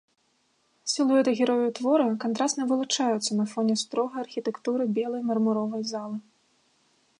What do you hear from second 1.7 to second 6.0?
твора кантрасна вылучаюцца на фоне строгай архітэктуры белай мармуровай